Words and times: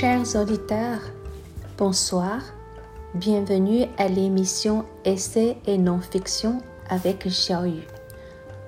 Chers 0.00 0.34
auditeurs, 0.34 1.02
bonsoir. 1.76 2.40
Bienvenue 3.12 3.84
à 3.98 4.08
l'émission 4.08 4.86
Essai 5.04 5.58
et 5.66 5.76
non-fiction 5.76 6.62
avec 6.88 7.26
Xiaoyu. 7.26 7.82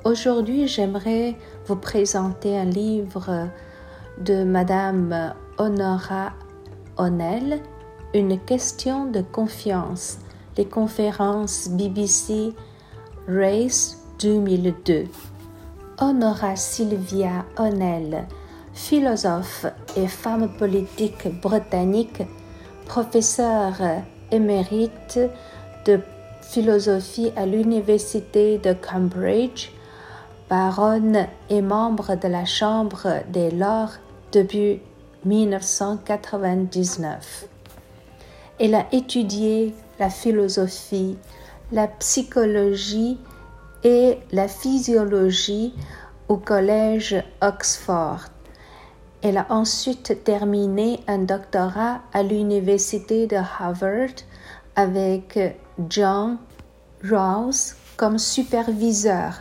Aujourd'hui, 0.05 0.69
j'aimerais 0.69 1.35
vous 1.65 1.77
présenter 1.77 2.59
un 2.59 2.67
livre 2.67 3.49
de 4.21 4.45
Madame 4.45 5.33
Honora 5.57 6.35
O'Neill, 6.99 7.63
Une 8.13 8.39
question 8.39 9.11
de 9.11 9.23
confiance, 9.23 10.19
les 10.59 10.67
conférences 10.67 11.71
BBC 11.71 12.53
Race 13.27 13.97
2002. 14.21 15.07
Honora 15.99 16.57
Sylvia 16.57 17.47
O'Neill 17.59 18.27
philosophe 18.75 19.67
et 19.97 20.07
femme 20.07 20.49
politique 20.49 21.29
britannique, 21.41 22.23
professeure 22.87 23.81
émérite 24.31 25.19
de 25.85 25.99
philosophie 26.41 27.33
à 27.37 27.45
l'Université 27.47 28.59
de 28.59 28.73
Cambridge, 28.73 29.71
baronne 30.49 31.27
et 31.49 31.63
membre 31.63 32.17
de 32.17 32.27
la 32.29 32.45
Chambre 32.45 33.23
des 33.29 33.51
Lords 33.51 33.95
depuis 34.33 34.81
1999. 35.25 37.49
Elle 38.59 38.75
a 38.75 38.87
étudié 38.93 39.75
la 39.99 40.11
philosophie, 40.11 41.17
la 41.71 41.89
psychologie 41.89 43.19
et 43.85 44.19
la 44.31 44.49
physiologie 44.49 45.75
au 46.29 46.37
collège 46.37 47.17
Oxford 47.41 48.32
elle 49.23 49.39
a 49.39 49.47
ensuite 49.51 50.25
terminé 50.25 51.01
un 51.07 51.19
doctorat 51.19 52.01
à 52.13 52.23
l'université 52.25 53.29
de 53.29 53.37
Harvard 53.37 54.17
avec 54.75 55.39
John 55.89 56.39
Rawls 57.09 57.77
comme 57.97 58.19
superviseur. 58.19 59.35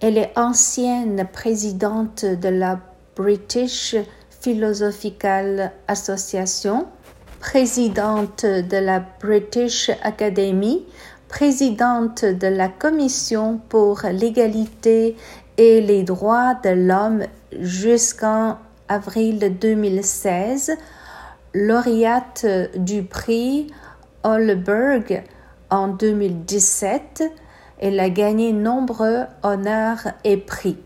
Elle 0.00 0.16
est 0.16 0.32
ancienne 0.36 1.28
présidente 1.30 2.24
de 2.24 2.48
la 2.48 2.80
British 3.14 3.94
Philosophical 4.40 5.72
Association, 5.86 6.86
présidente 7.40 8.46
de 8.46 8.76
la 8.76 9.04
British 9.20 9.90
Academy, 10.02 10.86
présidente 11.28 12.24
de 12.24 12.46
la 12.46 12.68
Commission 12.68 13.60
pour 13.68 14.00
l'égalité 14.10 15.16
et 15.58 15.82
les 15.82 16.04
droits 16.04 16.54
de 16.54 16.70
l'homme 16.70 17.24
jusqu'en 17.60 18.56
avril 18.88 19.58
2016, 19.60 20.76
lauréate 21.54 22.46
du 22.76 23.02
prix 23.02 23.68
Holberg 24.22 25.24
en 25.70 25.88
2017. 25.88 27.22
Elle 27.78 28.00
a 28.00 28.10
gagné 28.10 28.52
nombreux 28.52 29.24
honneurs 29.42 30.08
et 30.24 30.36
prix, 30.36 30.78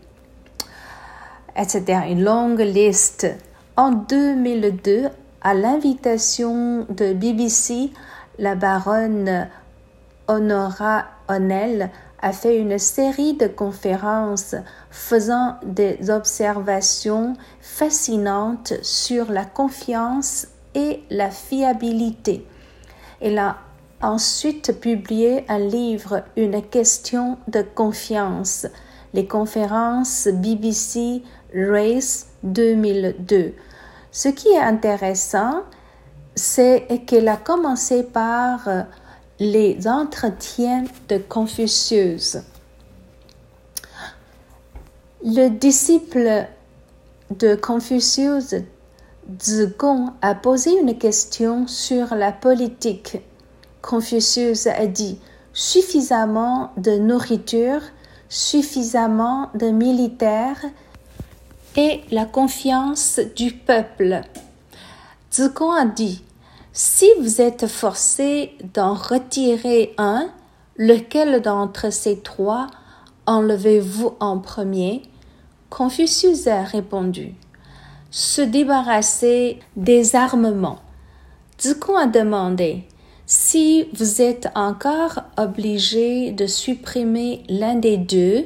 etc. 1.55 2.01
Une 2.09 2.23
longue 2.23 2.59
liste. 2.59 3.27
En 3.75 3.91
2002, 3.91 5.09
à 5.41 5.53
l'invitation 5.53 6.85
de 6.89 7.13
BBC, 7.13 7.91
la 8.37 8.55
baronne 8.55 9.47
Honora 10.27 11.05
O'Neill 11.27 11.89
a 12.23 12.31
fait 12.31 12.57
une 12.57 12.79
série 12.79 13.33
de 13.33 13.47
conférences 13.47 14.55
faisant 14.89 15.57
des 15.65 16.09
observations 16.09 17.35
fascinantes 17.59 18.73
sur 18.81 19.29
la 19.29 19.43
confiance 19.43 20.47
et 20.73 21.03
la 21.09 21.29
fiabilité. 21.29 22.47
Elle 23.19 23.37
a 23.39 23.57
ensuite 24.01 24.79
publié 24.79 25.43
un 25.49 25.59
livre, 25.59 26.23
Une 26.37 26.61
question 26.61 27.37
de 27.49 27.61
confiance, 27.61 28.67
les 29.13 29.27
conférences 29.27 30.29
BBC 30.31 31.23
Race 31.53 32.27
2002. 32.43 33.53
Ce 34.11 34.29
qui 34.29 34.47
est 34.47 34.59
intéressant, 34.59 35.63
c'est 36.35 36.87
qu'elle 37.05 37.27
a 37.27 37.37
commencé 37.37 38.01
par 38.03 38.61
les 39.39 39.87
entretiens 39.87 40.85
de 41.09 41.17
Confucius. 41.17 42.37
Le 45.23 45.49
disciple 45.49 46.47
de 47.31 47.55
Confucius, 47.55 48.55
Zigong, 49.41 50.11
a 50.21 50.35
posé 50.35 50.77
une 50.79 50.97
question 50.97 51.65
sur 51.67 52.13
la 52.15 52.31
politique. 52.31 53.17
Confucius 53.81 54.67
a 54.67 54.85
dit 54.85 55.17
suffisamment 55.53 56.71
de 56.77 56.97
nourriture, 56.97 57.81
suffisamment 58.29 59.49
de 59.55 59.67
militaires 59.67 60.63
et 61.75 62.01
la 62.11 62.25
confiance 62.25 63.19
du 63.35 63.51
peuple. 63.51 64.21
Zigong 65.31 65.71
a 65.71 65.85
dit 65.85 66.23
si 66.75 67.05
vous 67.19 67.39
êtes 67.39 67.67
forcé 67.67 68.53
d'en 68.73 68.95
retirer 68.95 69.93
un, 69.99 70.27
lequel 70.75 71.39
d'entre 71.39 71.93
ces 71.93 72.19
trois 72.19 72.65
enlevez-vous 73.27 74.15
en 74.19 74.39
premier 74.39 75.03
Confucius 75.69 76.47
a 76.47 76.63
répondu 76.63 77.35
Se 78.09 78.41
débarrasser 78.41 79.59
des 79.75 80.15
armements. 80.15 80.79
Zikong 81.61 81.95
a 81.95 82.07
demandé 82.07 82.85
Si 83.27 83.87
vous 83.93 84.23
êtes 84.23 84.47
encore 84.55 85.19
obligé 85.37 86.31
de 86.31 86.47
supprimer 86.47 87.43
l'un 87.49 87.75
des 87.75 87.97
deux, 87.97 88.45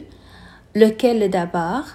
lequel 0.75 1.29
d'abord 1.29 1.85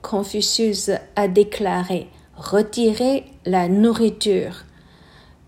Confucius 0.00 0.90
a 1.16 1.28
déclaré 1.28 2.08
Retirer 2.38 3.24
la 3.44 3.68
nourriture. 3.68 4.65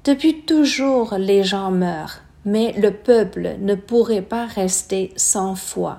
Depuis 0.08 0.40
toujours 0.40 1.16
les 1.18 1.44
gens 1.44 1.70
meurent, 1.70 2.20
mais 2.46 2.72
le 2.78 2.92
peuple 2.92 3.56
ne 3.60 3.74
pourrait 3.74 4.22
pas 4.22 4.46
rester 4.46 5.12
sans 5.16 5.54
foi. 5.54 5.96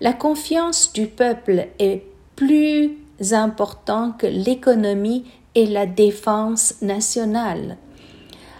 La 0.00 0.14
confiance 0.14 0.94
du 0.94 1.08
peuple 1.08 1.68
est 1.78 2.06
plus 2.36 2.96
importante 3.32 4.16
que 4.16 4.26
l'économie 4.26 5.26
et 5.54 5.66
la 5.66 5.84
défense 5.84 6.76
nationale. 6.80 7.76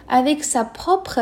Avec 0.07 0.43
sa 0.43 0.65
propre 0.65 1.21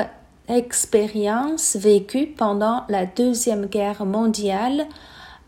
expérience 0.49 1.77
vécue 1.77 2.27
pendant 2.27 2.83
la 2.89 3.05
Deuxième 3.05 3.67
Guerre 3.67 4.05
mondiale, 4.05 4.87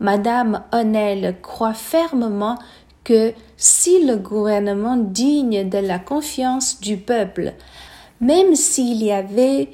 Madame 0.00 0.62
O'Neill 0.72 1.36
croit 1.42 1.74
fermement 1.74 2.58
que 3.04 3.34
si 3.56 4.04
le 4.04 4.16
gouvernement 4.16 4.96
digne 4.96 5.68
de 5.68 5.78
la 5.78 5.98
confiance 5.98 6.80
du 6.80 6.96
peuple, 6.96 7.52
même 8.20 8.56
s'il 8.56 9.02
y 9.02 9.12
avait 9.12 9.68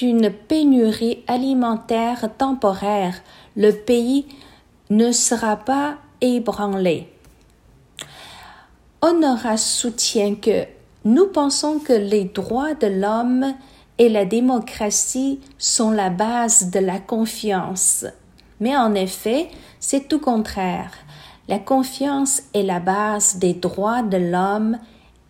une 0.00 0.30
pénurie 0.30 1.24
alimentaire 1.26 2.30
temporaire, 2.38 3.20
le 3.56 3.72
pays 3.72 4.26
ne 4.90 5.10
sera 5.12 5.56
pas 5.56 5.96
ébranlé. 6.20 7.08
Honora 9.02 9.56
soutient 9.56 10.34
que 10.34 10.64
nous 11.04 11.26
pensons 11.26 11.78
que 11.78 11.92
les 11.92 12.24
droits 12.24 12.74
de 12.74 12.86
l'homme 12.86 13.54
et 13.98 14.08
la 14.08 14.24
démocratie 14.24 15.40
sont 15.58 15.90
la 15.90 16.10
base 16.10 16.70
de 16.70 16.80
la 16.80 16.98
confiance. 16.98 18.04
Mais 18.60 18.76
en 18.76 18.94
effet, 18.94 19.48
c'est 19.80 20.08
tout 20.08 20.18
contraire. 20.18 20.92
La 21.48 21.58
confiance 21.60 22.42
est 22.54 22.62
la 22.62 22.80
base 22.80 23.36
des 23.36 23.54
droits 23.54 24.02
de 24.02 24.16
l'homme 24.16 24.78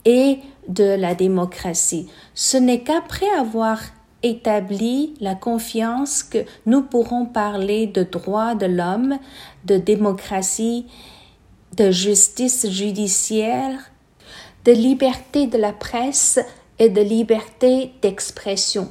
et 0.04 0.38
de 0.68 0.84
la 0.84 1.14
démocratie. 1.14 2.08
Ce 2.34 2.56
n'est 2.56 2.82
qu'après 2.82 3.28
avoir 3.38 3.80
établi 4.22 5.14
la 5.20 5.34
confiance 5.34 6.22
que 6.22 6.38
nous 6.64 6.82
pourrons 6.82 7.26
parler 7.26 7.86
de 7.86 8.02
droits 8.02 8.54
de 8.54 8.66
l'homme, 8.66 9.18
de 9.64 9.76
démocratie, 9.76 10.86
de 11.76 11.90
justice 11.90 12.68
judiciaire, 12.70 13.78
de 14.64 14.72
liberté 14.72 15.46
de 15.46 15.58
la 15.58 15.72
presse 15.72 16.38
et 16.78 16.88
de 16.88 17.02
liberté 17.02 17.92
d'expression 18.00 18.88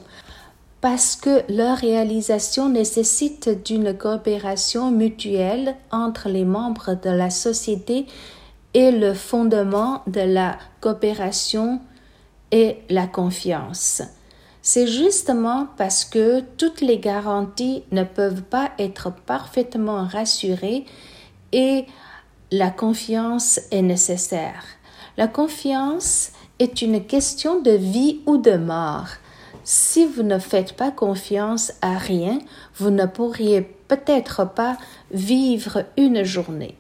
parce 0.86 1.16
que 1.16 1.42
leur 1.52 1.80
réalisation 1.80 2.70
nécessite 2.70 3.50
d'une 3.66 3.98
coopération 3.98 4.92
mutuelle 4.92 5.76
entre 5.90 6.30
les 6.30 6.46
membres 6.46 6.94
de 6.94 7.10
la 7.10 7.32
société 7.32 8.06
et 8.76 8.92
le 8.92 9.16
fondement 9.16 10.04
de 10.06 10.22
la 10.22 10.60
coopération 10.82 11.82
et 12.52 12.84
la 12.92 13.08
confiance. 13.08 14.04
C'est 14.62 14.86
justement 14.86 15.70
parce 15.76 16.06
que 16.06 16.42
toutes 16.56 16.82
les 16.82 17.00
garanties 17.00 17.82
ne 17.92 18.04
peuvent 18.04 18.44
pas 18.44 18.70
être 18.78 19.12
parfaitement 19.12 20.06
rassurées 20.06 20.86
et 21.52 21.88
la 22.52 22.70
confiance 22.70 23.60
est 23.72 23.82
nécessaire. 23.82 24.64
La 25.18 25.28
confiance 25.28 26.30
est 26.60 26.84
une 26.84 27.04
question 27.04 27.60
de 27.60 27.72
vie 27.72 28.20
ou 28.28 28.38
de 28.38 28.56
mort. 28.56 29.08
Si 29.68 30.06
vous 30.06 30.22
ne 30.22 30.38
faites 30.38 30.74
pas 30.74 30.92
confiance 30.92 31.74
à 31.82 31.98
rien, 31.98 32.38
vous 32.76 32.92
ne 32.92 33.08
pourriez 33.08 33.62
peut-être 33.62 34.48
pas 34.48 34.78
vivre 35.10 35.86
une 35.98 36.24
journée. 36.24 36.78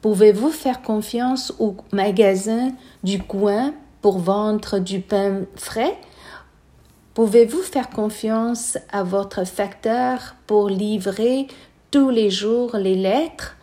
Pouvez-vous 0.00 0.48
faire 0.48 0.80
confiance 0.80 1.52
au 1.58 1.76
magasin 1.92 2.70
du 3.04 3.22
coin 3.22 3.74
pour 4.00 4.18
vendre 4.18 4.78
du 4.78 5.00
pain 5.00 5.42
frais? 5.56 5.94
Pouvez-vous 7.12 7.60
faire 7.60 7.90
confiance 7.90 8.78
à 8.90 9.02
votre 9.02 9.44
facteur 9.44 10.34
pour 10.46 10.70
livrer 10.70 11.48
tous 11.90 12.08
les 12.08 12.30
jours 12.30 12.78
les 12.78 12.96
lettres? 12.96 13.56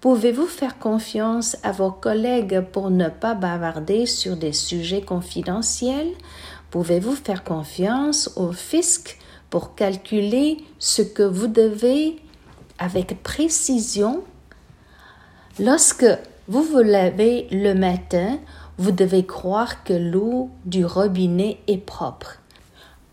Pouvez-vous 0.00 0.46
faire 0.46 0.78
confiance 0.78 1.58
à 1.62 1.72
vos 1.72 1.90
collègues 1.90 2.62
pour 2.72 2.88
ne 2.88 3.10
pas 3.10 3.34
bavarder 3.34 4.06
sur 4.06 4.36
des 4.38 4.54
sujets 4.54 5.02
confidentiels? 5.02 6.14
Pouvez-vous 6.70 7.16
faire 7.16 7.44
confiance 7.44 8.30
au 8.36 8.52
fisc 8.52 9.18
pour 9.48 9.74
calculer 9.74 10.58
ce 10.78 11.02
que 11.02 11.22
vous 11.22 11.46
devez 11.46 12.20
avec 12.78 13.22
précision? 13.22 14.22
Lorsque 15.58 16.06
vous 16.46 16.62
vous 16.62 16.82
lavez 16.82 17.48
le 17.50 17.72
matin, 17.72 18.38
vous 18.76 18.92
devez 18.92 19.24
croire 19.26 19.82
que 19.82 19.92
l'eau 19.92 20.50
du 20.64 20.84
robinet 20.84 21.58
est 21.66 21.84
propre. 21.84 22.38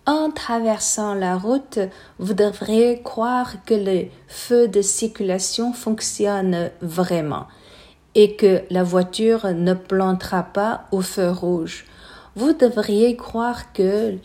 En 0.05 0.29
traversant 0.29 1.15
la 1.15 1.35
route, 1.35 1.79
vous 2.19 2.35
devriez 2.35 3.01
croire 3.01 3.63
que 3.65 3.73
le 3.73 4.05
feu 4.27 4.67
de 4.67 4.81
circulation 4.81 5.73
fonctionne 5.73 6.69
vraiment 6.81 7.47
et 8.13 8.35
que 8.35 8.61
la 8.69 8.83
voiture 8.83 9.47
ne 9.53 9.73
plantera 9.73 10.43
pas 10.43 10.85
au 10.91 11.01
feu 11.01 11.31
rouge. 11.31 11.85
Vous 12.35 12.53
devriez 12.53 13.15
croire 13.15 13.71
que 13.71 14.17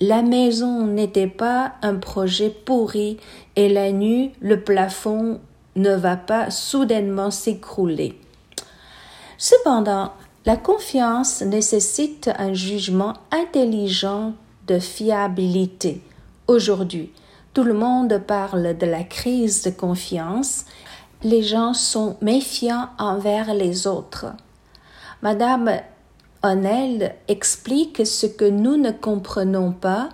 la 0.00 0.22
maison 0.22 0.86
n'était 0.86 1.26
pas 1.26 1.72
un 1.82 1.96
projet 1.96 2.50
pourri 2.50 3.16
et 3.56 3.68
la 3.68 3.90
nuit 3.90 4.32
le 4.40 4.60
plafond 4.60 5.40
ne 5.74 5.94
va 5.94 6.16
pas 6.16 6.50
soudainement 6.50 7.30
s'écrouler. 7.30 8.18
Cependant, 9.38 10.12
la 10.44 10.56
confiance 10.56 11.42
nécessite 11.42 12.30
un 12.38 12.52
jugement 12.52 13.14
intelligent 13.30 14.34
de 14.66 14.78
fiabilité. 14.78 16.02
Aujourd'hui, 16.48 17.10
tout 17.54 17.64
le 17.64 17.74
monde 17.74 18.22
parle 18.26 18.76
de 18.76 18.86
la 18.86 19.04
crise 19.04 19.62
de 19.62 19.70
confiance. 19.70 20.64
Les 21.22 21.42
gens 21.42 21.74
sont 21.74 22.16
méfiants 22.20 22.88
envers 22.98 23.54
les 23.54 23.86
autres. 23.86 24.26
Madame 25.22 25.70
O'Neill 26.44 27.14
explique 27.26 28.06
ce 28.06 28.26
que 28.26 28.44
nous 28.44 28.76
ne 28.76 28.90
comprenons 28.90 29.72
pas 29.72 30.08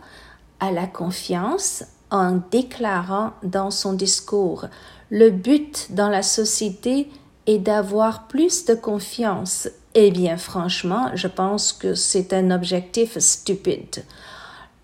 à 0.60 0.70
la 0.70 0.86
confiance 0.86 1.84
en 2.10 2.40
déclarant 2.50 3.32
dans 3.42 3.70
son 3.70 3.92
discours 3.92 4.66
le 5.10 5.30
but 5.30 5.88
dans 5.90 6.08
la 6.08 6.22
société 6.22 7.08
est 7.46 7.58
d'avoir 7.58 8.26
plus 8.26 8.64
de 8.64 8.74
confiance. 8.74 9.68
Eh 9.94 10.10
bien, 10.10 10.36
franchement, 10.36 11.10
je 11.14 11.28
pense 11.28 11.72
que 11.72 11.94
c'est 11.94 12.32
un 12.32 12.50
objectif 12.50 13.18
stupide. 13.18 14.02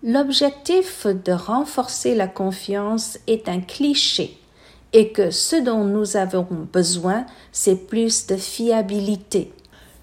L'objectif 0.03 1.05
de 1.05 1.31
renforcer 1.31 2.15
la 2.15 2.27
confiance 2.27 3.19
est 3.27 3.49
un 3.49 3.61
cliché 3.61 4.39
et 4.93 5.11
que 5.11 5.31
ce 5.31 5.55
dont 5.57 5.83
nous 5.83 6.17
avons 6.17 6.47
besoin, 6.71 7.25
c'est 7.51 7.87
plus 7.87 8.27
de 8.27 8.35
fiabilité. 8.37 9.51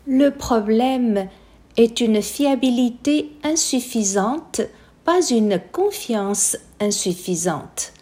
Le 0.08 0.30
problème 0.30 1.28
est 1.76 2.00
une 2.00 2.22
fiabilité 2.22 3.30
insuffisante, 3.44 4.62
pas 5.04 5.20
une 5.30 5.60
confiance 5.70 6.56
insuffisante. 6.80 7.92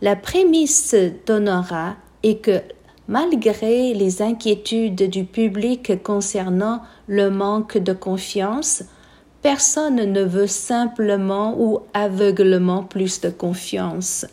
La 0.00 0.16
prémisse 0.16 0.94
d'Honora 1.26 1.96
est 2.22 2.36
que 2.36 2.62
malgré 3.08 3.92
les 3.92 4.22
inquiétudes 4.22 5.10
du 5.10 5.24
public 5.24 6.02
concernant 6.02 6.80
le 7.06 7.28
manque 7.28 7.76
de 7.76 7.92
confiance, 7.92 8.84
Personne 9.42 9.96
ne 9.96 10.22
veut 10.22 10.46
simplement 10.46 11.56
ou 11.58 11.80
aveuglement 11.94 12.84
plus 12.84 13.20
de 13.20 13.28
confiance. 13.28 14.24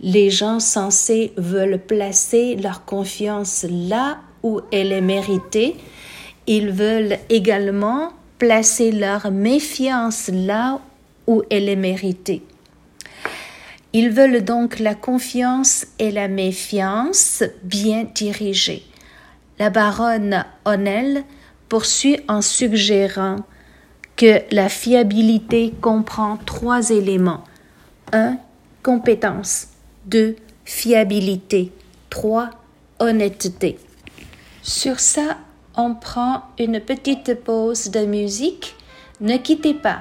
Les 0.00 0.30
gens 0.30 0.58
censés 0.58 1.32
veulent 1.36 1.78
placer 1.78 2.56
leur 2.56 2.84
confiance 2.84 3.64
là 3.70 4.18
où 4.42 4.60
elle 4.72 4.92
est 4.92 5.00
méritée. 5.00 5.76
Ils 6.48 6.70
veulent 6.70 7.18
également 7.28 8.08
placer 8.38 8.90
leur 8.90 9.30
méfiance 9.30 10.30
là 10.32 10.80
où 11.26 11.42
elle 11.50 11.68
est 11.68 11.76
méritée. 11.76 12.42
Ils 13.92 14.08
veulent 14.08 14.42
donc 14.42 14.78
la 14.78 14.94
confiance 14.94 15.86
et 15.98 16.10
la 16.10 16.26
méfiance 16.26 17.44
bien 17.64 18.06
dirigées. 18.14 18.82
La 19.58 19.68
baronne 19.68 20.42
O'Neill 20.64 21.22
poursuit 21.68 22.20
en 22.28 22.40
suggérant 22.40 23.36
que 24.16 24.40
la 24.50 24.70
fiabilité 24.70 25.74
comprend 25.82 26.38
trois 26.38 26.88
éléments. 26.88 27.44
1. 28.12 28.38
Compétence. 28.82 29.68
2. 30.06 30.36
Fiabilité. 30.64 31.72
3. 32.08 32.50
Honnêteté. 33.00 33.78
Sur 34.62 34.98
ça, 34.98 35.36
on 35.78 35.94
prend 35.94 36.42
une 36.58 36.80
petite 36.80 37.42
pause 37.44 37.90
de 37.90 38.04
musique. 38.04 38.74
Ne 39.20 39.36
quittez 39.36 39.74
pas 39.74 40.00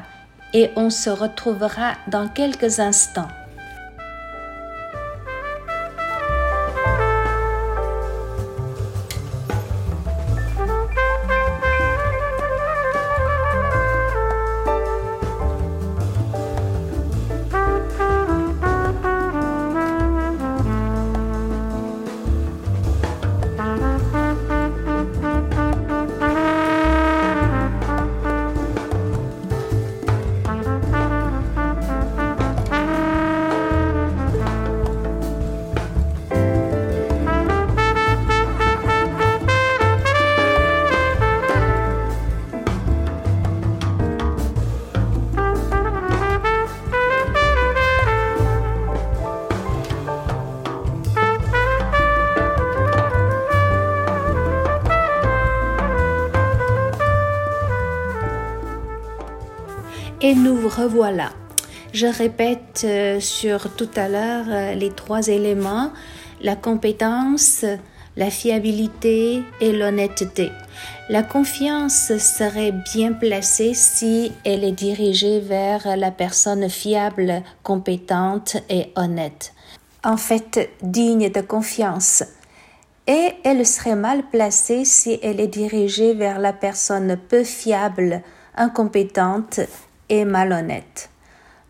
et 0.54 0.72
on 0.76 0.90
se 0.90 1.10
retrouvera 1.10 1.94
dans 2.08 2.28
quelques 2.28 2.80
instants. 2.80 3.28
Revoilà. 60.78 61.32
Je 61.94 62.08
répète 62.08 62.82
euh, 62.84 63.20
sur 63.20 63.76
tout 63.76 63.90
à 63.96 64.08
l'heure 64.10 64.46
euh, 64.50 64.74
les 64.76 64.92
trois 64.92 65.28
éléments, 65.28 65.92
la 66.42 66.56
compétence, 66.56 67.66
la 68.16 68.30
fiabilité 68.30 69.44
et 69.62 69.72
l'honnêteté. 69.72 70.52
La 71.10 71.24
confiance 71.24 72.18
serait 72.18 72.74
bien 72.94 73.14
placée 73.14 73.74
si 73.74 74.32
elle 74.44 74.64
est 74.64 74.72
dirigée 74.72 75.40
vers 75.40 75.96
la 75.96 76.12
personne 76.12 76.70
fiable, 76.70 77.42
compétente 77.64 78.58
et 78.70 78.92
honnête. 78.96 79.54
En 80.04 80.18
fait, 80.18 80.70
digne 80.82 81.32
de 81.32 81.42
confiance. 81.42 82.24
Et 83.08 83.30
elle 83.44 83.66
serait 83.66 83.96
mal 83.96 84.24
placée 84.30 84.84
si 84.84 85.18
elle 85.24 85.40
est 85.40 85.48
dirigée 85.48 86.14
vers 86.14 86.40
la 86.40 86.54
personne 86.54 87.18
peu 87.30 87.44
fiable, 87.44 88.22
incompétente 88.56 89.62
malhonnête. 90.26 91.10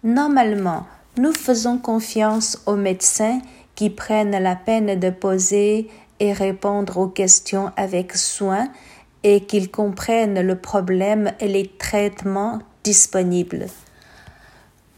Normalement, 0.03 0.86
nous 1.17 1.34
faisons 1.34 1.77
confiance 1.77 2.62
aux 2.65 2.75
médecins 2.75 3.39
qui 3.75 3.89
prennent 3.89 4.38
la 4.38 4.56
peine 4.56 5.00
de 5.00 5.10
poser 5.10 5.89
et 6.20 6.34
répondre 6.34 6.98
aux 6.98 7.08
questions 7.08 7.72
avec 7.75 8.15
soin 8.15 8.67
et 9.24 9.41
qu'ils 9.41 9.72
comprennent 9.72 10.41
le 10.41 10.56
problème 10.56 11.32
et 11.39 11.48
les 11.48 11.67
traitements 11.67 12.60
disponibles. 12.84 13.67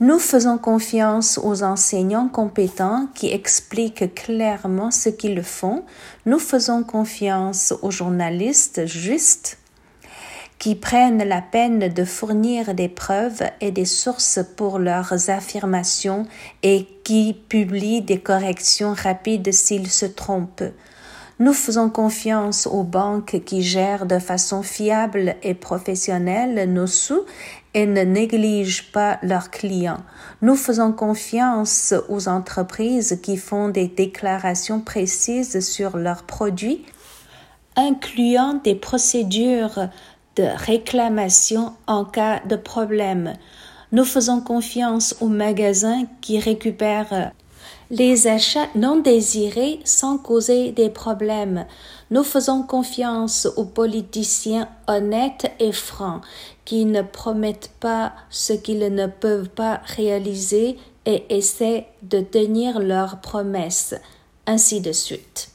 Nous 0.02 0.20
faisons 0.20 0.58
confiance 0.58 1.38
aux 1.44 1.62
enseignants 1.62 2.30
compétents 2.30 3.08
qui 3.16 3.34
expliquent 3.34 4.16
clairement 4.16 4.92
ce 4.92 5.10
qu'ils 5.10 5.44
font. 5.44 5.84
Nous 6.26 6.40
faisons 6.40 6.84
confiance 6.84 7.74
aux 7.82 7.92
journalistes 7.92 8.86
justes 8.86 9.59
qui 10.60 10.76
prennent 10.76 11.24
la 11.24 11.42
peine 11.42 11.88
de 11.88 12.04
fournir 12.04 12.76
des 12.76 12.90
preuves 12.90 13.44
et 13.62 13.72
des 13.72 13.86
sources 13.86 14.40
pour 14.58 14.78
leurs 14.78 15.30
affirmations 15.30 16.28
et 16.62 16.86
qui 17.06 17.34
publient 17.34 18.02
des 18.02 18.20
corrections 18.20 18.94
rapides 18.94 19.54
s'ils 19.54 19.90
se 19.90 20.06
trompent. 20.06 20.64
Nous 21.40 21.54
faisons 21.54 21.90
confiance 21.90 22.68
aux 22.68 22.84
banques 22.84 23.42
qui 23.46 23.62
gèrent 23.62 24.06
de 24.06 24.20
façon 24.20 24.62
fiable 24.62 25.38
et 25.42 25.54
professionnelle 25.54 26.70
nos 26.74 26.88
sous 26.88 27.24
et 27.74 27.86
ne 27.86 28.02
négligent 28.02 28.92
pas 28.92 29.20
leurs 29.24 29.50
clients. 29.50 30.04
Nous 30.42 30.56
faisons 30.56 30.92
confiance 30.92 31.94
aux 32.10 32.28
entreprises 32.28 33.20
qui 33.24 33.38
font 33.38 33.70
des 33.70 33.88
déclarations 33.88 34.82
précises 34.82 35.62
sur 35.62 35.96
leurs 35.96 36.24
produits, 36.24 36.84
incluant 37.78 38.56
des 38.56 38.76
procédures 38.76 39.88
de 40.40 40.46
réclamation 40.66 41.74
en 41.86 42.06
cas 42.06 42.40
de 42.48 42.56
problème. 42.56 43.34
Nous 43.92 44.06
faisons 44.06 44.40
confiance 44.40 45.18
aux 45.20 45.28
magasins 45.28 46.04
qui 46.22 46.40
récupèrent 46.40 47.34
les 47.92 48.28
achats 48.28 48.70
non 48.74 48.98
désirés 48.98 49.82
sans 49.84 50.18
causer 50.18 50.72
des 50.72 50.90
problèmes. 50.90 51.66
Nous 52.10 52.24
faisons 52.24 52.64
confiance 52.64 53.50
aux 53.58 53.66
politiciens 53.66 54.70
honnêtes 54.88 55.52
et 55.60 55.74
francs 55.74 56.22
qui 56.64 56.86
ne 56.86 57.02
promettent 57.02 57.72
pas 57.82 58.14
ce 58.30 58.54
qu'ils 58.54 58.94
ne 58.94 59.08
peuvent 59.08 59.50
pas 59.50 59.82
réaliser 59.98 60.78
et 61.06 61.26
essaient 61.36 61.88
de 62.04 62.22
tenir 62.22 62.80
leurs 62.80 63.20
promesses, 63.20 63.96
ainsi 64.46 64.80
de 64.80 64.94
suite. 64.94 65.50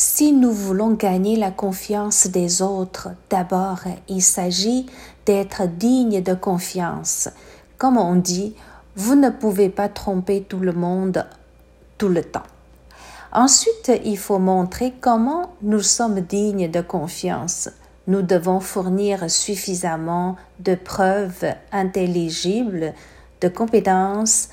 Si 0.00 0.30
nous 0.30 0.52
voulons 0.52 0.92
gagner 0.92 1.34
la 1.34 1.50
confiance 1.50 2.28
des 2.28 2.62
autres, 2.62 3.08
d'abord 3.30 3.80
il 4.08 4.22
s'agit 4.22 4.86
d'être 5.26 5.66
digne 5.66 6.22
de 6.22 6.34
confiance. 6.34 7.28
Comme 7.78 7.96
on 7.96 8.14
dit, 8.14 8.54
vous 8.94 9.16
ne 9.16 9.28
pouvez 9.28 9.68
pas 9.68 9.88
tromper 9.88 10.42
tout 10.42 10.60
le 10.60 10.72
monde 10.72 11.26
tout 11.98 12.06
le 12.06 12.22
temps. 12.22 12.46
Ensuite, 13.32 13.90
il 14.04 14.16
faut 14.16 14.38
montrer 14.38 14.94
comment 15.00 15.50
nous 15.62 15.82
sommes 15.82 16.20
dignes 16.20 16.70
de 16.70 16.80
confiance. 16.80 17.68
Nous 18.06 18.22
devons 18.22 18.60
fournir 18.60 19.28
suffisamment 19.28 20.36
de 20.60 20.76
preuves 20.76 21.52
intelligibles 21.72 22.94
de 23.40 23.48
compétence, 23.48 24.50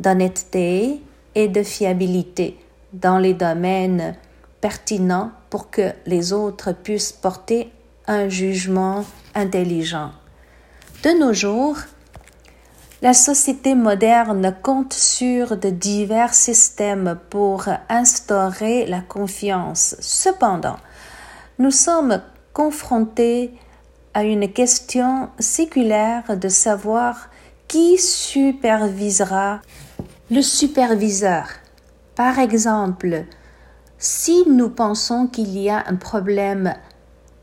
d'honnêteté 0.00 1.00
et 1.36 1.46
de 1.46 1.62
fiabilité 1.62 2.58
dans 2.92 3.18
les 3.18 3.34
domaines 3.34 4.16
pertinent 4.60 5.32
pour 5.50 5.70
que 5.70 5.92
les 6.06 6.32
autres 6.32 6.72
puissent 6.72 7.12
porter 7.12 7.72
un 8.06 8.28
jugement 8.28 9.04
intelligent. 9.34 10.10
De 11.04 11.18
nos 11.18 11.32
jours, 11.32 11.76
la 13.00 13.14
société 13.14 13.76
moderne 13.76 14.56
compte 14.62 14.92
sur 14.92 15.56
de 15.56 15.70
divers 15.70 16.34
systèmes 16.34 17.18
pour 17.30 17.68
instaurer 17.88 18.86
la 18.86 19.00
confiance. 19.00 19.94
Cependant, 20.00 20.78
nous 21.60 21.70
sommes 21.70 22.20
confrontés 22.52 23.54
à 24.14 24.24
une 24.24 24.52
question 24.52 25.28
séculaire 25.38 26.36
de 26.36 26.48
savoir 26.48 27.28
qui 27.68 27.98
supervisera 27.98 29.60
le 30.30 30.42
superviseur. 30.42 31.46
Par 32.16 32.40
exemple, 32.40 33.26
si 33.98 34.44
nous 34.46 34.70
pensons 34.70 35.26
qu'il 35.26 35.58
y 35.58 35.68
a 35.68 35.84
un 35.88 35.96
problème 35.96 36.74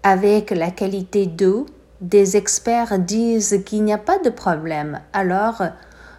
avec 0.04 0.52
la 0.52 0.72
qualité 0.72 1.26
d'eau, 1.26 1.66
des 2.00 2.38
experts 2.38 2.98
disent 3.00 3.62
qu'il 3.66 3.84
n'y 3.84 3.92
a 3.92 3.98
pas 3.98 4.20
de 4.20 4.30
problème, 4.30 5.02
alors 5.12 5.64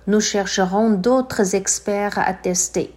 nous 0.07 0.21
chercherons 0.21 0.91
d'autres 0.91 1.55
experts 1.55 2.19
à 2.19 2.35
tester. 2.35 2.93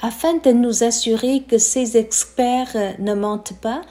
Afin 0.00 0.34
de 0.34 0.52
nous 0.52 0.84
assurer 0.84 1.42
que 1.48 1.58
ces 1.58 1.96
experts 1.96 2.94
ne 3.00 3.14
mentent 3.14 3.58
pas, 3.60 3.82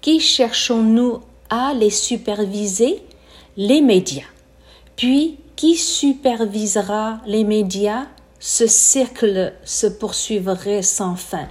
qui 0.00 0.18
cherchons-nous 0.18 1.20
à 1.48 1.74
les 1.74 1.90
superviser? 1.90 3.02
Les 3.56 3.80
médias. 3.80 4.24
Puis, 4.96 5.38
qui 5.54 5.76
supervisera 5.76 7.20
les 7.26 7.44
médias? 7.44 8.06
Ce 8.40 8.66
cercle 8.66 9.54
se 9.64 9.86
poursuivrait 9.86 10.82
sans 10.82 11.16
fin 11.16 11.48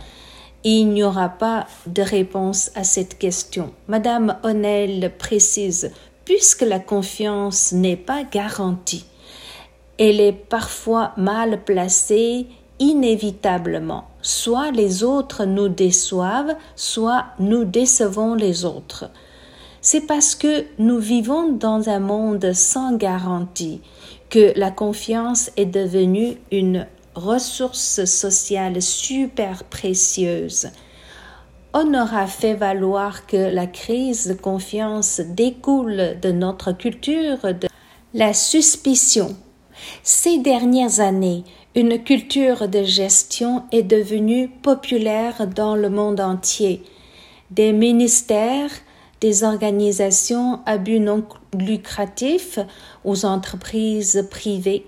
il 0.66 0.90
n'y 0.90 1.04
aura 1.04 1.30
pas 1.30 1.68
de 1.86 2.02
réponse 2.02 2.72
à 2.74 2.84
cette 2.84 3.20
question. 3.20 3.72
Madame 3.88 4.38
Honnel 4.44 5.14
précise, 5.16 5.92
puisque 6.26 6.64
la 6.64 6.80
confiance 6.80 7.72
n'est 7.72 7.96
pas 7.96 8.24
garantie, 8.24 9.06
elle 10.00 10.20
est 10.20 10.34
parfois 10.34 11.14
mal 11.18 11.64
placée 11.64 12.48
inévitablement. 12.80 14.06
Soit 14.24 14.72
les 14.72 15.04
autres 15.04 15.46
nous 15.46 15.70
déçoivent, 15.70 16.56
soit 16.76 17.26
nous 17.38 17.64
décevons 17.64 18.34
les 18.34 18.66
autres. 18.66 19.12
C'est 19.82 20.08
parce 20.08 20.34
que 20.34 20.66
nous 20.80 20.98
vivons 20.98 21.52
dans 21.52 21.90
un 21.90 22.00
monde 22.00 22.54
sans 22.54 22.98
garantie 22.98 23.82
que 24.32 24.52
la 24.56 24.72
confiance 24.72 25.52
est 25.58 25.68
devenue 25.68 26.38
une 26.52 26.88
ressource 27.16 28.06
sociale 28.06 28.82
super 28.82 29.64
précieuse. 29.64 30.68
On 31.74 31.94
aura 31.94 32.28
fait 32.28 32.54
valoir 32.54 33.26
que 33.26 33.54
la 33.54 33.68
crise 33.68 34.28
de 34.28 34.34
confiance 34.34 35.20
découle 35.20 36.18
de 36.22 36.32
notre 36.32 36.72
culture 36.72 37.40
de 37.42 37.68
la 38.14 38.34
suspicion. 38.34 39.36
Ces 40.04 40.38
dernières 40.38 41.00
années, 41.00 41.44
une 41.76 42.02
culture 42.02 42.70
de 42.70 42.84
gestion 42.84 43.64
est 43.74 43.84
devenue 43.84 44.48
populaire 44.48 45.48
dans 45.48 45.76
le 45.76 45.90
monde 45.90 46.22
entier. 46.22 46.84
Des 47.52 47.74
ministères, 47.74 48.72
des 49.20 49.44
organisations 49.44 50.62
à 50.66 50.78
but 50.78 51.00
non 51.00 51.26
lucratif 51.58 52.60
aux 53.04 53.26
entreprises 53.26 54.26
privées 54.32 54.86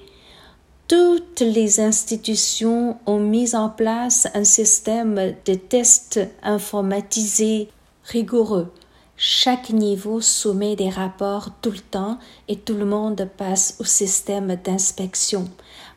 toutes 0.87 1.41
les 1.41 1.81
institutions 1.81 2.97
ont 3.05 3.19
mis 3.19 3.55
en 3.55 3.69
place 3.69 4.27
un 4.33 4.45
système 4.45 5.35
de 5.45 5.53
tests 5.53 6.19
informatisés 6.41 7.67
rigoureux. 8.05 8.71
Chaque 9.17 9.71
niveau 9.71 10.21
soumet 10.21 10.75
des 10.75 10.89
rapports 10.89 11.49
tout 11.61 11.71
le 11.71 11.79
temps 11.79 12.19
et 12.47 12.55
tout 12.55 12.75
le 12.75 12.85
monde 12.85 13.27
passe 13.35 13.75
au 13.79 13.83
système 13.83 14.55
d'inspection. 14.63 15.49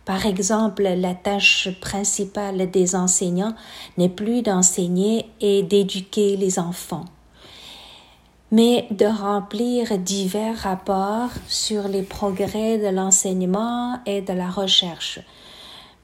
Par 0.05 0.27
exemple, 0.27 0.83
la 0.83 1.15
tâche 1.15 1.69
principale 1.81 2.71
des 2.71 2.97
enseignants 2.97 3.55
n'est 3.97 4.09
plus 4.09 4.43
d'enseigner 4.43 5.27
et 5.41 5.63
d'éduquer 5.63 6.37
les 6.37 6.59
enfants 6.59 7.05
mais 8.51 8.87
de 8.91 9.07
remplir 9.07 9.99
divers 9.99 10.59
rapports 10.59 11.31
sur 11.47 11.89
les 11.89 12.03
progrès 12.03 12.79
de 12.79 12.89
l'enseignement 12.89 14.01
et 14.07 14.23
de 14.23 14.33
la 14.33 14.51
recherche, 14.51 15.21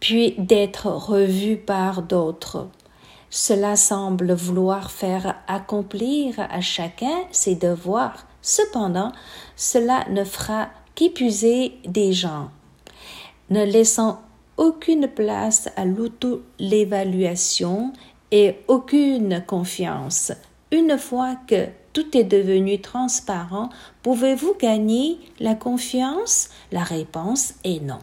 puis 0.01 0.35
d'être 0.39 0.87
revu 0.87 1.57
par 1.57 2.03
d'autres. 2.03 2.69
Cela 3.31 3.77
semble 3.77 4.33
vouloir 4.33 4.91
faire 4.91 5.37
accomplir 5.49 6.39
à 6.39 6.61
chacun 6.61 7.23
ses 7.33 7.57
devoirs. 7.57 8.27
Cependant, 8.41 9.11
cela 9.57 10.05
ne 10.11 10.23
fera 10.23 10.69
qu'épuiser 10.95 11.73
des 11.85 12.13
gens, 12.13 12.51
ne 13.51 13.65
laissant 13.65 14.21
aucune 14.57 15.09
place 15.09 15.69
à 15.77 15.85
l'auto-l'évaluation 15.85 17.93
et 18.31 18.55
aucune 18.69 19.43
confiance. 19.47 20.33
Une 20.71 20.97
fois 20.97 21.37
que 21.47 21.67
tout 21.97 22.15
est 22.15 22.25
devenu 22.25 22.79
transparent, 22.79 23.71
pouvez-vous 24.03 24.55
gagner 24.61 25.19
la 25.41 25.55
confiance? 25.55 26.51
La 26.71 26.83
réponse 26.83 27.55
est 27.65 27.83
non. 27.83 28.01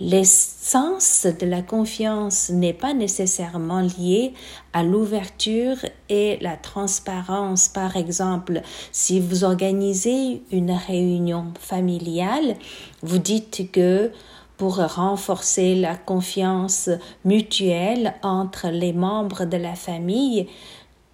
L'essence 0.00 1.28
de 1.38 1.46
la 1.46 1.62
confiance 1.62 2.50
n'est 2.50 2.72
pas 2.72 2.92
nécessairement 2.92 3.82
liée 3.82 4.34
à 4.72 4.82
l'ouverture 4.82 5.76
et 6.08 6.38
la 6.40 6.56
transparence. 6.56 7.68
Par 7.68 7.96
exemple, 7.96 8.62
si 8.90 9.20
vous 9.20 9.44
organisez 9.44 10.42
une 10.50 10.72
réunion 10.72 11.52
familiale, 11.60 12.56
vous 13.04 13.18
dites 13.18 13.70
que 13.70 14.10
pour 14.56 14.78
renforcer 14.78 15.76
la 15.76 15.94
confiance 15.94 16.90
mutuelle 17.24 18.14
entre 18.24 18.70
les 18.70 18.92
membres 18.92 19.44
de 19.44 19.56
la 19.56 19.76
famille, 19.76 20.48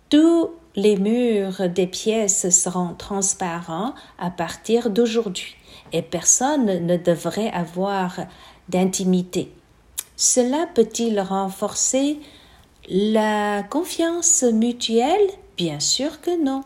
tout 0.09 0.49
les 0.75 0.97
murs 0.97 1.69
des 1.69 1.87
pièces 1.87 2.49
seront 2.51 2.95
transparents 2.95 3.95
à 4.19 4.31
partir 4.31 4.91
d'aujourd'hui 4.91 5.57
et 5.93 6.03
personne 6.03 6.87
ne 6.87 6.97
devrait 6.97 7.51
avoir 7.51 8.21
d'intimité. 8.69 9.53
Cela 10.17 10.67
peut-il 10.75 11.21
renforcer 11.21 12.19
la 12.89 13.63
confiance 13.63 14.43
mutuelle? 14.43 15.29
Bien 15.57 15.81
sûr 15.81 16.21
que 16.21 16.43
non. 16.43 16.63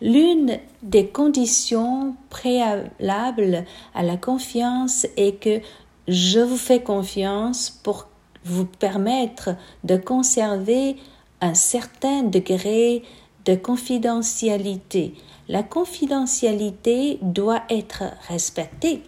L'une 0.00 0.58
des 0.82 1.06
conditions 1.06 2.16
préalables 2.30 3.64
à 3.94 4.02
la 4.02 4.16
confiance 4.16 5.06
est 5.16 5.40
que 5.40 5.60
je 6.08 6.40
vous 6.40 6.56
fais 6.56 6.82
confiance 6.82 7.70
pour 7.70 8.08
vous 8.44 8.66
permettre 8.66 9.50
de 9.84 9.96
conserver 9.96 10.96
un 11.40 11.54
certain 11.54 12.22
degré 12.22 13.02
de 13.44 13.54
confidentialité. 13.54 15.14
La 15.48 15.62
confidentialité 15.62 17.18
doit 17.22 17.62
être 17.68 18.04
respectée. 18.28 19.02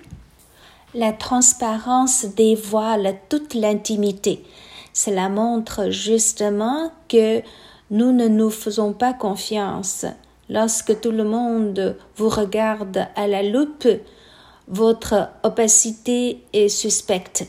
La 0.95 1.13
transparence 1.13 2.25
dévoile 2.25 3.17
toute 3.29 3.55
l'intimité. 3.55 4.45
Cela 4.93 5.29
montre 5.29 5.91
justement 5.91 6.91
que 7.09 7.43
nous 7.91 8.13
ne 8.13 8.29
nous 8.29 8.51
faisons 8.51 8.93
pas 8.93 9.13
confiance. 9.13 10.07
Lorsque 10.49 11.01
tout 11.01 11.11
le 11.11 11.25
monde 11.25 11.97
vous 12.17 12.29
regarde 12.29 13.07
à 13.15 13.27
la 13.27 13.43
loupe, 13.43 13.89
votre 14.69 15.29
opacité 15.43 16.43
est 16.53 16.69
suspecte. 16.69 17.47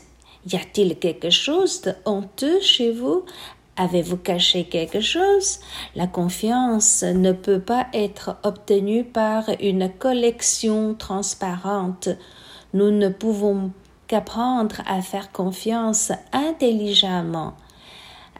Y 0.50 0.56
a-t-il 0.56 0.98
quelque 0.98 1.30
chose 1.30 1.82
de 1.82 1.92
honteux 2.04 2.60
chez 2.60 2.92
vous? 2.92 3.24
Avez-vous 3.78 4.16
caché 4.16 4.64
quelque 4.64 5.00
chose? 5.00 5.60
La 5.94 6.08
confiance 6.08 7.04
ne 7.04 7.30
peut 7.30 7.60
pas 7.60 7.86
être 7.94 8.36
obtenue 8.42 9.04
par 9.04 9.44
une 9.60 9.88
collection 9.88 10.94
transparente. 10.94 12.08
Nous 12.74 12.90
ne 12.90 13.08
pouvons 13.08 13.70
qu'apprendre 14.08 14.82
à 14.84 15.00
faire 15.00 15.30
confiance 15.30 16.10
intelligemment 16.32 17.54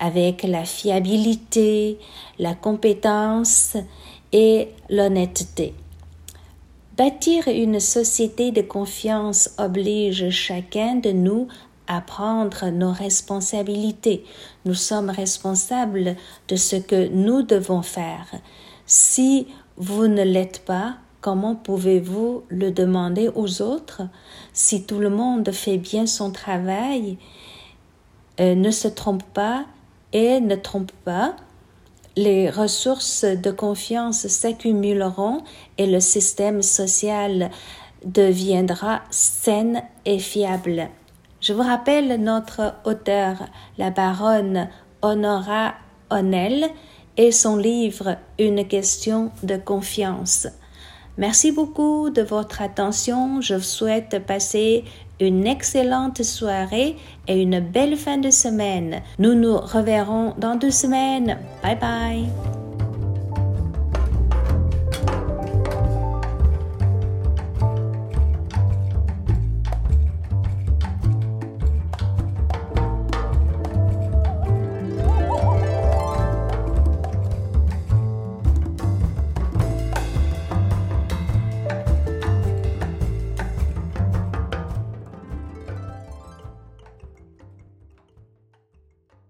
avec 0.01 0.43
la 0.43 0.65
fiabilité, 0.65 1.99
la 2.41 2.55
compétence 2.55 3.77
et 4.33 4.71
l'honnêteté. 4.91 5.73
Bâtir 6.97 7.47
une 7.47 7.79
société 7.79 8.51
de 8.51 8.63
confiance 8.63 9.51
oblige 9.57 10.31
chacun 10.31 10.97
de 10.97 11.13
nous 11.13 11.47
prendre 12.01 12.71
nos 12.71 12.93
responsabilités. 12.93 14.25
Nous 14.65 14.75
sommes 14.75 15.11
responsables 15.11 16.17
de 16.49 16.57
ce 16.57 16.77
que 16.77 17.09
nous 17.09 17.43
devons 17.43 17.83
faire. 17.83 18.27
Si 18.87 19.47
vous 19.77 20.07
ne 20.07 20.23
l'êtes 20.23 20.65
pas, 20.65 20.97
comment 21.21 21.55
pouvez-vous 21.55 22.45
le 22.49 22.71
demander 22.71 23.31
aux 23.35 23.63
autres? 23.63 24.03
Si 24.53 24.85
tout 24.85 24.99
le 24.99 25.11
monde 25.11 25.51
fait 25.53 25.79
bien 25.79 26.07
son 26.07 26.31
travail, 26.31 27.19
euh, 28.41 28.55
ne 28.55 28.71
se 28.71 28.89
trompe 28.89 29.25
pas 29.35 29.65
et 30.13 30.41
ne 30.41 30.57
trompe 30.57 30.93
pas, 31.05 31.35
les 32.17 32.51
ressources 32.51 33.25
de 33.25 33.51
confiance 33.51 34.27
s'accumuleront 34.27 35.43
et 35.77 35.87
le 35.87 36.01
système 36.01 36.63
social 36.63 37.51
deviendra 38.05 39.03
sain 39.11 39.83
et 40.05 40.19
fiable. 40.19 40.89
Je 41.49 41.55
vous 41.55 41.63
rappelle 41.63 42.23
notre 42.23 42.75
auteur, 42.85 43.47
la 43.79 43.89
baronne 43.89 44.69
Honora 45.01 45.73
Onnell, 46.11 46.67
et 47.17 47.33
son 47.33 47.57
livre 47.57 48.19
Une 48.39 48.69
question 48.69 49.33
de 49.43 49.57
confiance. 49.57 50.47
Merci 51.17 51.51
beaucoup 51.51 52.11
de 52.11 52.21
votre 52.21 52.61
attention. 52.61 53.41
Je 53.41 53.55
vous 53.55 53.63
souhaite 53.63 54.27
passer 54.27 54.85
une 55.21 55.47
excellente 55.47 56.23
soirée 56.23 56.97
et 57.29 57.41
une 57.41 57.61
belle 57.61 57.97
fin 57.97 58.19
de 58.19 58.29
semaine. 58.29 59.01
Nous 59.19 59.33
nous 59.33 59.57
reverrons 59.57 60.35
dans 60.37 60.55
deux 60.55 60.71
semaines. 60.71 61.39
Bye 61.63 61.79
bye. 61.81 62.58